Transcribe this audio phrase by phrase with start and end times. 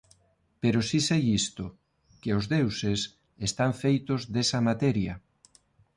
[0.61, 1.65] Pero si sei isto:
[2.21, 2.99] que os deuses
[3.47, 5.13] están feitos desa materia.